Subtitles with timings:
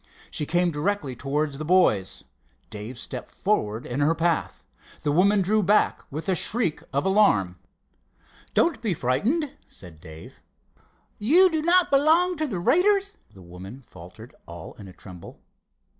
[0.31, 2.23] She came directly towards the boys.
[2.71, 4.65] Dave stepped forward in her path.
[5.03, 7.59] The woman drew back with a shriek of alarm.
[8.55, 10.41] "Don't be frightened," said Dave.
[11.19, 15.39] "You do not belong to the raiders?" the woman faltered, all in a tremble.